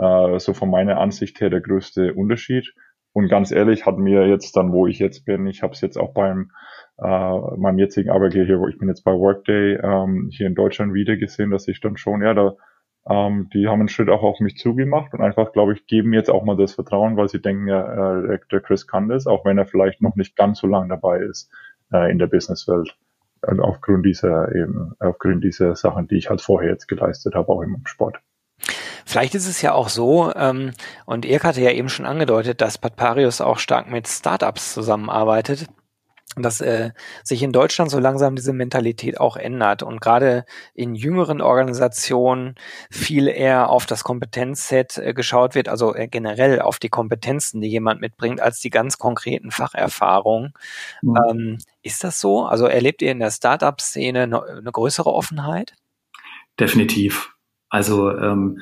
[0.00, 2.72] äh, so von meiner Ansicht her der größte Unterschied.
[3.12, 5.96] und ganz ehrlich, hat mir jetzt dann, wo ich jetzt bin, ich habe es jetzt
[5.98, 6.52] auch beim
[6.98, 10.94] äh, meinem jetzigen Arbeitgeber hier, wo ich bin jetzt bei Workday ähm, hier in Deutschland
[10.94, 12.54] wieder gesehen, dass ich dann schon, ja, da
[13.08, 16.30] ähm, die haben einen Schritt auch auf mich zugemacht und einfach, glaube ich, geben jetzt
[16.30, 19.58] auch mal das Vertrauen, weil sie denken, ja, äh, der Chris kann das, auch wenn
[19.58, 21.50] er vielleicht noch nicht ganz so lang dabei ist
[21.92, 22.96] äh, in der Businesswelt.
[23.42, 27.62] Und aufgrund dieser eben, aufgrund dieser Sachen, die ich halt vorher jetzt geleistet habe, auch
[27.62, 28.20] im Sport.
[29.04, 30.72] Vielleicht ist es ja auch so, ähm,
[31.06, 35.66] und Irk hatte ja eben schon angedeutet, dass Patparius auch stark mit Startups zusammenarbeitet
[36.36, 36.90] dass äh,
[37.24, 40.44] sich in Deutschland so langsam diese Mentalität auch ändert und gerade
[40.74, 42.54] in jüngeren Organisationen
[42.90, 47.68] viel eher auf das Kompetenzset äh, geschaut wird, also äh, generell auf die Kompetenzen, die
[47.68, 50.54] jemand mitbringt, als die ganz konkreten Facherfahrungen.
[51.02, 51.16] Mhm.
[51.28, 52.44] Ähm, ist das so?
[52.44, 55.74] Also erlebt ihr in der Startup-Szene eine, eine größere Offenheit?
[56.58, 57.32] Definitiv.
[57.70, 58.60] Also ähm,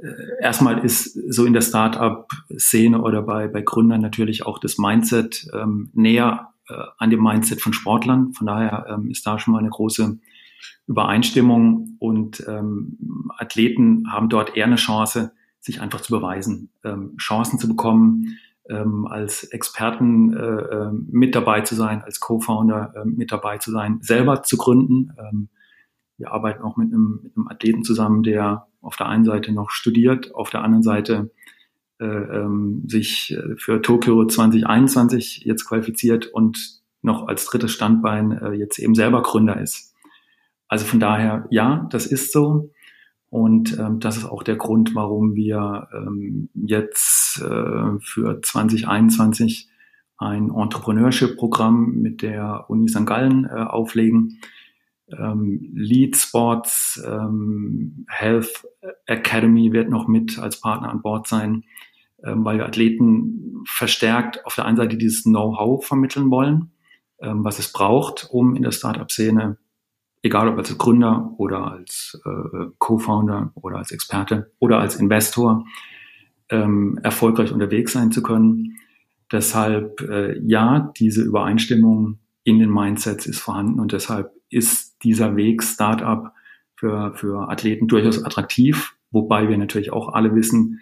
[0.00, 5.46] äh, erstmal ist so in der Startup-Szene oder bei, bei Gründern natürlich auch das Mindset
[5.52, 8.32] ähm, näher äh, an dem Mindset von Sportlern.
[8.32, 10.18] Von daher ähm, ist da schon mal eine große
[10.86, 17.58] Übereinstimmung und ähm, Athleten haben dort eher eine Chance, sich einfach zu beweisen, ähm, Chancen
[17.58, 23.32] zu bekommen, ähm, als Experten äh, äh, mit dabei zu sein, als Co-Founder äh, mit
[23.32, 25.12] dabei zu sein, selber zu gründen.
[25.18, 25.48] Ähm,
[26.18, 29.70] wir arbeiten auch mit einem, mit einem Athleten zusammen, der auf der einen Seite noch
[29.70, 31.30] studiert, auf der anderen Seite
[31.98, 38.52] äh, ähm, sich äh, für Tokio 2021 jetzt qualifiziert und noch als drittes Standbein äh,
[38.52, 39.94] jetzt eben selber Gründer ist.
[40.68, 42.70] Also von daher, ja, das ist so.
[43.28, 49.68] Und ähm, das ist auch der Grund, warum wir ähm, jetzt äh, für 2021
[50.18, 53.04] ein Entrepreneurship-Programm mit der Uni St.
[53.04, 54.40] Gallen äh, auflegen.
[55.10, 58.66] Ähm, Lead Sports ähm, Health
[59.06, 61.64] Academy wird noch mit als Partner an Bord sein.
[62.24, 66.72] Ähm, weil wir Athleten verstärkt auf der einen Seite dieses Know-how vermitteln wollen,
[67.20, 69.58] ähm, was es braucht, um in der Startup-Szene,
[70.22, 75.66] egal ob als Gründer oder als äh, Co-Founder oder als Experte oder als Investor,
[76.48, 78.76] ähm, erfolgreich unterwegs sein zu können.
[79.30, 85.62] Deshalb, äh, ja, diese Übereinstimmung in den Mindsets ist vorhanden und deshalb ist dieser Weg
[85.62, 86.32] Startup
[86.74, 90.80] für, für Athleten durchaus attraktiv, wobei wir natürlich auch alle wissen,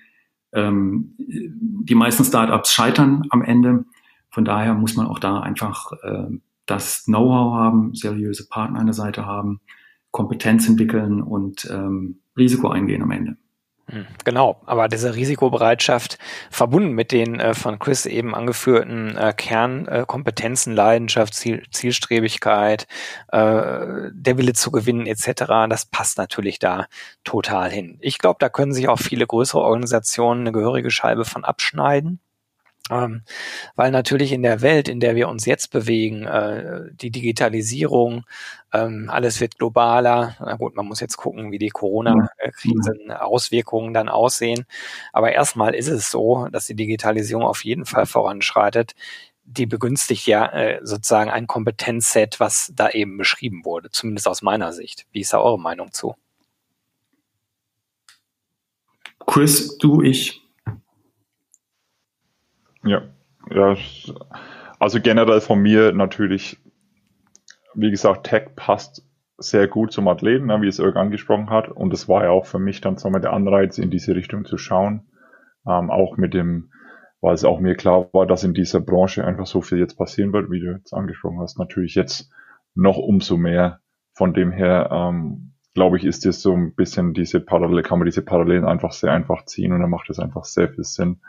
[0.54, 3.84] ähm, die meisten Startups scheitern am Ende.
[4.30, 6.28] Von daher muss man auch da einfach äh,
[6.64, 9.60] das Know-how haben, seriöse Partner an der Seite haben,
[10.10, 13.36] Kompetenz entwickeln und ähm, Risiko eingehen am Ende.
[13.86, 16.18] Hm, genau, aber diese Risikobereitschaft
[16.50, 22.86] verbunden mit den äh, von Chris eben angeführten äh, Kernkompetenzen, äh, Leidenschaft, Ziel, Zielstrebigkeit,
[23.28, 26.86] äh, der Wille zu gewinnen etc., das passt natürlich da
[27.24, 27.98] total hin.
[28.00, 32.20] Ich glaube, da können sich auch viele größere Organisationen eine gehörige Scheibe von abschneiden.
[32.90, 33.22] Ähm,
[33.76, 38.24] weil natürlich in der Welt, in der wir uns jetzt bewegen, äh, die Digitalisierung,
[38.74, 40.36] ähm, alles wird globaler.
[40.38, 44.66] Na gut, man muss jetzt gucken, wie die Corona-Krisen-Auswirkungen dann aussehen.
[45.14, 48.94] Aber erstmal ist es so, dass die Digitalisierung auf jeden Fall voranschreitet.
[49.44, 54.74] Die begünstigt ja äh, sozusagen ein Kompetenzset, was da eben beschrieben wurde, zumindest aus meiner
[54.74, 55.06] Sicht.
[55.12, 56.16] Wie ist da eure Meinung zu?
[59.26, 60.43] Chris, du, ich,
[62.84, 63.02] ja,
[63.50, 63.76] ja,
[64.78, 66.58] also generell von mir natürlich,
[67.74, 69.06] wie gesagt, Tech passt
[69.38, 71.68] sehr gut zum Athleten, ne, wie es Irk angesprochen hat.
[71.68, 74.58] Und es war ja auch für mich dann mal der Anreiz, in diese Richtung zu
[74.58, 75.08] schauen.
[75.66, 76.70] Ähm, auch mit dem,
[77.20, 80.32] weil es auch mir klar war, dass in dieser Branche einfach so viel jetzt passieren
[80.32, 81.58] wird, wie du jetzt angesprochen hast.
[81.58, 82.30] Natürlich jetzt
[82.74, 83.80] noch umso mehr.
[84.12, 88.06] Von dem her, ähm, glaube ich, ist das so ein bisschen diese Parallele, kann man
[88.06, 91.20] diese Parallelen einfach sehr einfach ziehen und dann macht es einfach sehr viel Sinn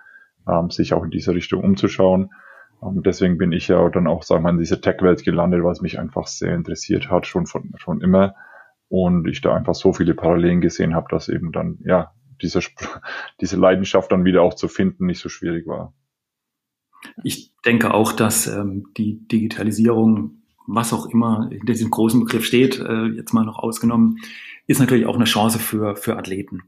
[0.47, 2.31] ähm, sich auch in diese Richtung umzuschauen.
[2.81, 5.99] Ähm, deswegen bin ich ja dann auch, sagen mal, in dieser Tech-Welt gelandet, weil mich
[5.99, 8.36] einfach sehr interessiert hat, schon von schon immer.
[8.88, 12.60] Und ich da einfach so viele Parallelen gesehen habe, dass eben dann, ja, diese,
[13.41, 15.93] diese Leidenschaft dann wieder auch zu finden nicht so schwierig war.
[17.23, 22.79] Ich denke auch, dass ähm, die Digitalisierung, was auch immer in diesem großen Begriff steht,
[22.79, 24.17] äh, jetzt mal noch ausgenommen,
[24.67, 26.63] ist natürlich auch eine Chance für, für Athleten.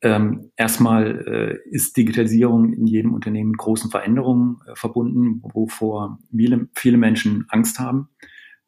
[0.00, 6.68] Ähm, erstmal äh, ist Digitalisierung in jedem Unternehmen mit großen Veränderungen äh, verbunden, wovor viele,
[6.74, 8.08] viele Menschen Angst haben.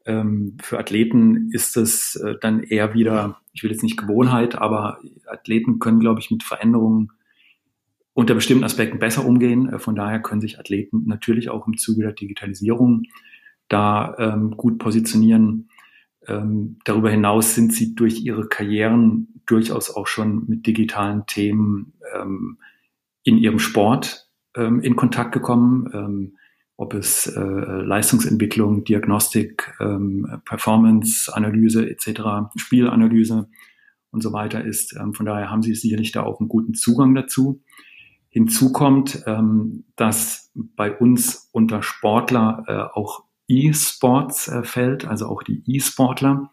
[0.07, 4.99] Ähm, für Athleten ist es äh, dann eher wieder, ich will jetzt nicht Gewohnheit, aber
[5.27, 7.13] Athleten können, glaube ich, mit Veränderungen
[8.13, 9.69] unter bestimmten Aspekten besser umgehen.
[9.69, 13.05] Äh, von daher können sich Athleten natürlich auch im Zuge der Digitalisierung
[13.69, 15.70] da ähm, gut positionieren.
[16.31, 22.59] Ähm, darüber hinaus sind sie durch ihre Karrieren durchaus auch schon mit digitalen Themen ähm,
[23.25, 26.37] in ihrem Sport ähm, in Kontakt gekommen, ähm,
[26.77, 33.49] ob es äh, Leistungsentwicklung, Diagnostik, ähm, Performance-Analyse etc., Spielanalyse
[34.11, 34.97] und so weiter ist.
[34.97, 37.63] Ähm, von daher haben Sie sicherlich da auch einen guten Zugang dazu.
[38.33, 39.25] Hinzu kommt,
[39.97, 46.51] dass bei uns unter Sportler äh, auch E-Sports äh, also auch die E-Sportler,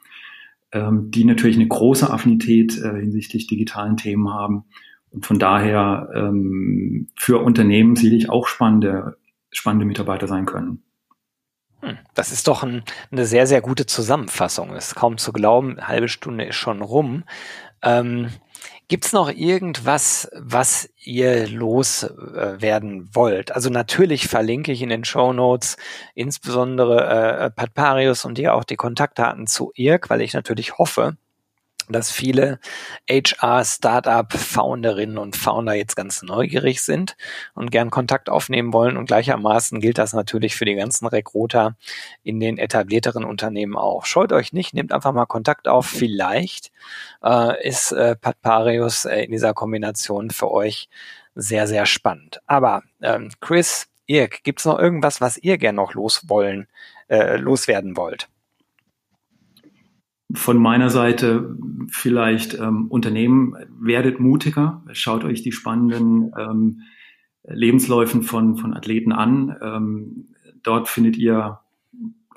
[0.71, 4.65] ähm, die natürlich eine große Affinität äh, hinsichtlich digitalen Themen haben
[5.11, 9.17] und von daher ähm, für Unternehmen sicherlich auch spannende,
[9.51, 10.83] spannende Mitarbeiter sein können.
[11.81, 14.73] Hm, das ist doch ein, eine sehr, sehr gute Zusammenfassung.
[14.75, 17.23] Ist kaum zu glauben, eine halbe Stunde ist schon rum.
[17.81, 18.29] Ähm,
[18.89, 23.51] Gibt es noch irgendwas, was ihr loswerden wollt?
[23.51, 25.75] Also natürlich verlinke ich in den Show Notes
[26.15, 31.17] insbesondere äh, Patparius und dir auch die Kontaktdaten zu IRK, weil ich natürlich hoffe,
[31.93, 32.59] dass viele
[33.09, 37.15] HR-Startup-Founderinnen und Founder jetzt ganz neugierig sind
[37.53, 38.97] und gern Kontakt aufnehmen wollen.
[38.97, 41.75] Und gleichermaßen gilt das natürlich für die ganzen Recruiter
[42.23, 44.05] in den etablierteren Unternehmen auch.
[44.05, 45.87] Scheut euch nicht, nehmt einfach mal Kontakt auf.
[45.87, 46.71] Vielleicht
[47.23, 50.89] äh, ist äh, Patparius äh, in dieser Kombination für euch
[51.35, 52.41] sehr, sehr spannend.
[52.47, 56.67] Aber ähm, Chris, Irk, gibt es noch irgendwas, was ihr gern noch loswollen,
[57.09, 58.29] äh, loswerden wollt?
[60.33, 61.57] Von meiner Seite
[61.89, 66.81] vielleicht ähm, Unternehmen, werdet mutiger, schaut euch die spannenden ähm,
[67.43, 69.55] Lebensläufen von, von Athleten an.
[69.61, 70.25] Ähm,
[70.63, 71.59] dort findet ihr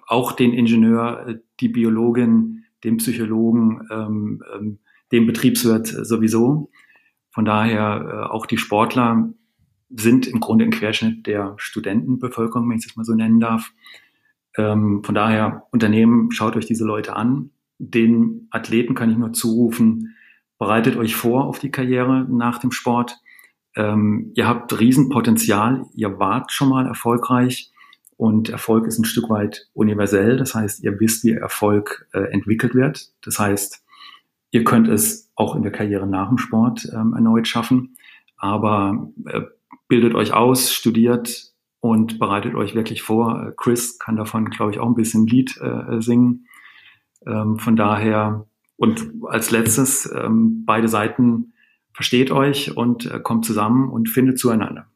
[0.06, 4.78] auch den Ingenieur, die Biologin, den Psychologen, ähm, ähm,
[5.10, 6.70] den Betriebswirt sowieso.
[7.30, 9.32] Von daher äh, auch die Sportler
[9.88, 13.72] sind im Grunde im Querschnitt der Studentenbevölkerung, wenn ich das mal so nennen darf.
[14.56, 17.50] Ähm, von daher Unternehmen, schaut euch diese Leute an
[17.80, 20.14] den Athleten kann ich nur zurufen,
[20.58, 23.18] bereitet euch vor auf die Karriere nach dem Sport.
[23.74, 27.72] Ähm, ihr habt Riesenpotenzial, ihr wart schon mal erfolgreich
[28.16, 30.36] und Erfolg ist ein Stück weit universell.
[30.36, 33.08] Das heißt, ihr wisst, wie Erfolg äh, entwickelt wird.
[33.22, 33.82] Das heißt,
[34.50, 37.96] ihr könnt es auch in der Karriere nach dem Sport ähm, erneut schaffen.
[38.36, 39.40] Aber äh,
[39.88, 43.54] bildet euch aus, studiert und bereitet euch wirklich vor.
[43.56, 46.44] Chris kann davon, glaube ich, auch ein bisschen Lied äh, singen.
[47.26, 51.52] Ähm, von daher, und als letztes, ähm, beide Seiten
[51.92, 54.86] versteht euch und äh, kommt zusammen und findet zueinander.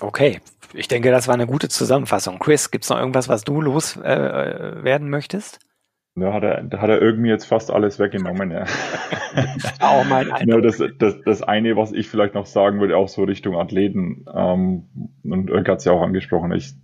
[0.00, 0.40] Okay,
[0.74, 2.38] ich denke, das war eine gute Zusammenfassung.
[2.38, 5.60] Chris, gibt es noch irgendwas, was du loswerden äh, möchtest?
[6.14, 8.66] Da hat er, da hat er irgendwie jetzt fast alles weggenommen, ja.
[9.80, 10.28] auch mein.
[10.44, 14.26] Ja, das, das, das eine, was ich vielleicht noch sagen würde, auch so Richtung Athleten,
[14.34, 16.74] ähm, und Irk hat es ja auch angesprochen, ich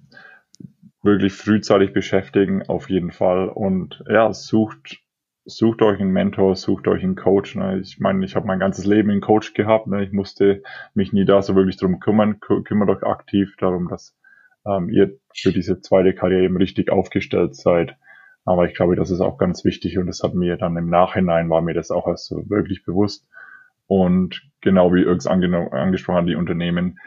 [1.03, 3.49] wirklich frühzeitig beschäftigen, auf jeden Fall.
[3.49, 5.01] Und ja, sucht,
[5.45, 7.55] sucht euch einen Mentor, sucht euch einen Coach.
[7.55, 7.79] Ne?
[7.81, 9.87] Ich meine, ich habe mein ganzes Leben einen Coach gehabt.
[9.87, 10.05] Ne?
[10.05, 10.63] Ich musste
[10.95, 12.41] mich nie da so wirklich drum kümmern.
[12.41, 14.17] Kümmert euch aktiv darum, dass
[14.67, 17.97] ähm, ihr für diese zweite Karriere eben richtig aufgestellt seid.
[18.45, 21.51] Aber ich glaube, das ist auch ganz wichtig und das hat mir dann im Nachhinein,
[21.51, 23.27] war mir das auch erst so wirklich bewusst.
[23.87, 26.99] Und genau wie Irks angesprochen hat, die Unternehmen,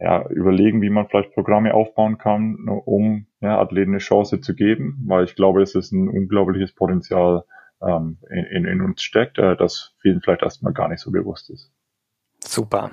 [0.00, 4.54] ja, überlegen, wie man vielleicht Programme aufbauen kann, ne, um ja, Athleten eine Chance zu
[4.54, 7.44] geben, weil ich glaube, es ist ein unglaubliches Potenzial
[7.82, 11.50] ähm, in, in, in uns steckt, äh, das vielen vielleicht erstmal gar nicht so bewusst
[11.50, 11.70] ist.
[12.42, 12.90] Super.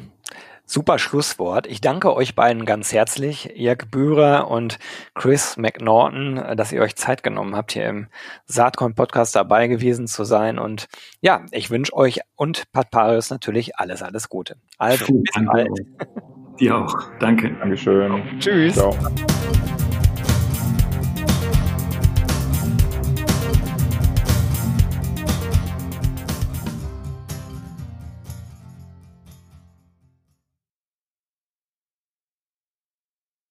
[0.69, 1.65] Super Schlusswort.
[1.65, 4.79] Ich danke euch beiden ganz herzlich, Jörg Bührer und
[5.15, 8.07] Chris McNaughton, dass ihr euch Zeit genommen habt, hier im
[8.47, 10.59] Saatkorn Podcast dabei gewesen zu sein.
[10.59, 10.87] Und
[11.21, 14.57] ja, ich wünsche euch und Pat Parius natürlich alles, alles Gute.
[14.77, 15.69] Also, bis bald.
[16.59, 16.95] Dir auch.
[17.19, 17.51] Danke.
[17.59, 18.23] Dankeschön.
[18.39, 18.75] Tschüss.
[18.75, 18.95] Ciao.